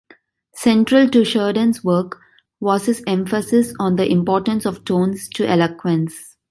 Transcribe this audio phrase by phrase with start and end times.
[0.55, 2.17] Central to Sheridan's work
[2.59, 6.35] was his emphasis on the importance of tones to eloquence.